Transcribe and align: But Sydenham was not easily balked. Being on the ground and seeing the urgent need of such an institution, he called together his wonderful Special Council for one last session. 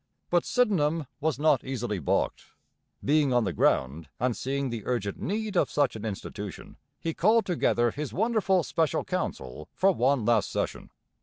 But 0.31 0.45
Sydenham 0.47 1.05
was 1.19 1.37
not 1.37 1.63
easily 1.63 1.99
balked. 1.99 2.45
Being 3.05 3.31
on 3.31 3.43
the 3.43 3.53
ground 3.53 4.09
and 4.19 4.35
seeing 4.35 4.71
the 4.71 4.81
urgent 4.87 5.19
need 5.19 5.55
of 5.55 5.69
such 5.69 5.95
an 5.95 6.05
institution, 6.05 6.77
he 6.99 7.13
called 7.13 7.45
together 7.45 7.91
his 7.91 8.11
wonderful 8.11 8.63
Special 8.63 9.03
Council 9.03 9.69
for 9.75 9.91
one 9.91 10.25
last 10.25 10.49
session. 10.51 10.89